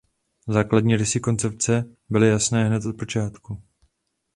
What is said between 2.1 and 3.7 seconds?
jasné hned od počátku.